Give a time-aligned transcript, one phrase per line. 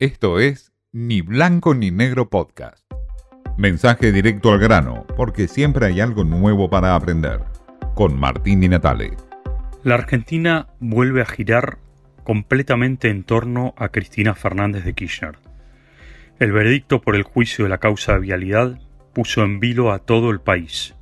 [0.00, 2.84] Esto es Ni Blanco ni Negro Podcast.
[3.56, 7.42] Mensaje directo al grano, porque siempre hay algo nuevo para aprender.
[7.94, 9.12] Con Martín Di Natale.
[9.84, 11.78] La Argentina vuelve a girar
[12.24, 15.38] completamente en torno a Cristina Fernández de Kirchner.
[16.40, 18.80] El veredicto por el juicio de la causa de vialidad
[19.12, 20.96] puso en vilo a todo el país.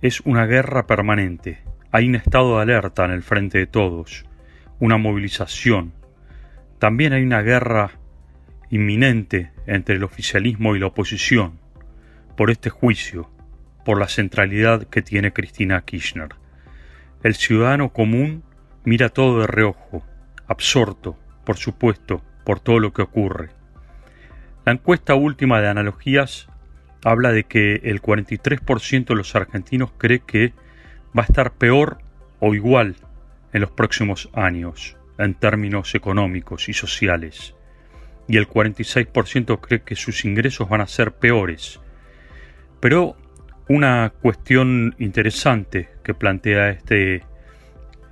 [0.00, 1.62] Es una guerra permanente.
[1.92, 4.24] Hay un estado de alerta en el frente de todos,
[4.78, 5.92] una movilización.
[6.78, 8.00] También hay una guerra
[8.74, 11.60] inminente entre el oficialismo y la oposición
[12.36, 13.30] por este juicio,
[13.84, 16.30] por la centralidad que tiene Cristina Kirchner.
[17.22, 18.42] El ciudadano común
[18.82, 20.04] mira todo de reojo,
[20.48, 23.50] absorto, por supuesto, por todo lo que ocurre.
[24.64, 26.48] La encuesta última de analogías
[27.04, 30.52] habla de que el 43% de los argentinos cree que
[31.16, 31.98] va a estar peor
[32.40, 32.96] o igual
[33.52, 37.54] en los próximos años en términos económicos y sociales
[38.28, 41.80] y el 46% cree que sus ingresos van a ser peores.
[42.80, 43.16] Pero
[43.68, 47.22] una cuestión interesante que plantea este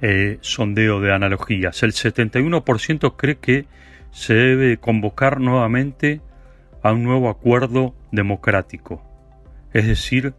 [0.01, 3.67] eh, sondeo de analogías, el 71% cree que
[4.11, 6.21] se debe convocar nuevamente
[6.83, 9.03] a un nuevo acuerdo democrático,
[9.73, 10.35] es decir,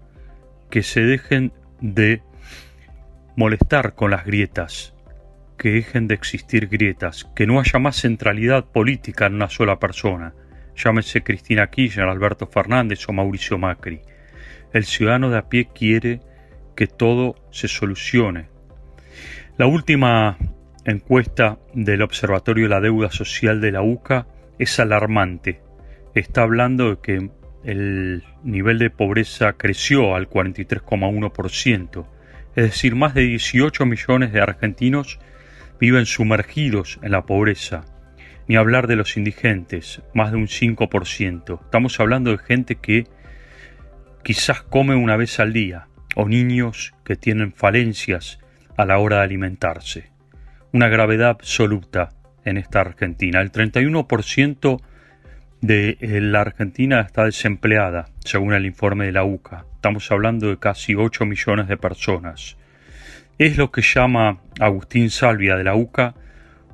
[0.69, 2.21] que se dejen de
[3.35, 4.92] molestar con las grietas,
[5.63, 10.33] que dejen de existir grietas, que no haya más centralidad política en una sola persona,
[10.75, 14.01] llámese Cristina Kirchner, Alberto Fernández o Mauricio Macri.
[14.73, 16.19] El ciudadano de a pie quiere
[16.75, 18.49] que todo se solucione.
[19.55, 20.37] La última
[20.83, 24.27] encuesta del Observatorio de la Deuda Social de la UCA
[24.59, 25.61] es alarmante.
[26.13, 27.29] Está hablando de que
[27.63, 32.05] el nivel de pobreza creció al 43,1%,
[32.53, 35.19] es decir, más de 18 millones de argentinos
[35.83, 37.83] viven sumergidos en la pobreza,
[38.47, 41.59] ni hablar de los indigentes, más de un 5%.
[41.61, 43.05] Estamos hablando de gente que
[44.23, 48.39] quizás come una vez al día, o niños que tienen falencias
[48.77, 50.09] a la hora de alimentarse.
[50.71, 52.11] Una gravedad absoluta
[52.45, 53.41] en esta Argentina.
[53.41, 54.81] El 31%
[55.59, 59.65] de eh, la Argentina está desempleada, según el informe de la UCA.
[59.75, 62.55] Estamos hablando de casi 8 millones de personas
[63.45, 66.15] es lo que llama Agustín Salvia de la UCA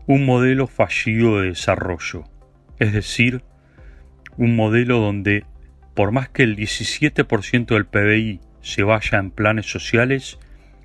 [0.05, 2.25] un modelo fallido de desarrollo,
[2.77, 3.41] es decir,
[4.37, 5.45] un modelo donde
[5.95, 10.37] por más que el 17% del PBI se vaya en planes sociales,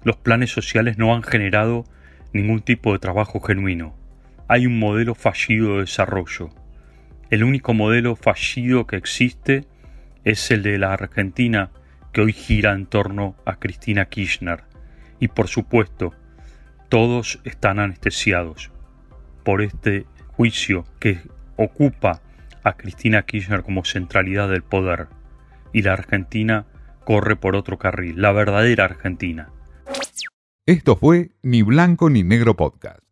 [0.04, 1.84] los planes sociales no han generado
[2.32, 3.94] ningún tipo de trabajo genuino.
[4.48, 6.48] Hay un modelo fallido de desarrollo.
[7.28, 9.66] El único modelo fallido que existe
[10.24, 11.72] es el de la Argentina
[12.14, 14.64] que hoy gira en torno a Cristina Kirchner
[15.24, 16.12] y por supuesto,
[16.90, 18.70] todos están anestesiados
[19.42, 20.04] por este
[20.36, 21.18] juicio que
[21.56, 22.20] ocupa
[22.62, 25.08] a Cristina Kirchner como centralidad del poder
[25.72, 26.66] y la Argentina
[27.06, 29.48] corre por otro carril, la verdadera Argentina.
[30.66, 33.03] Esto fue Ni Blanco ni Negro Podcast.